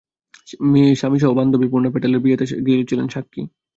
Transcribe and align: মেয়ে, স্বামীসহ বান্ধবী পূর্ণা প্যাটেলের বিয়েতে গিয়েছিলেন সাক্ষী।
মেয়ে, 0.71 0.91
স্বামীসহ 0.95 1.31
বান্ধবী 1.33 1.67
পূর্ণা 1.71 1.89
প্যাটেলের 1.91 2.23
বিয়েতে 2.25 2.45
গিয়েছিলেন 2.67 3.07
সাক্ষী। 3.07 3.41